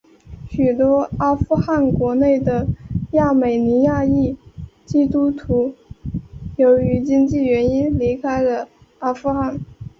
[0.49, 2.65] 许多阿富汗国内的
[3.11, 4.35] 亚美尼亚裔
[4.83, 5.75] 基督徒
[6.57, 8.67] 由于经济原因离开了
[8.97, 9.59] 阿富汗。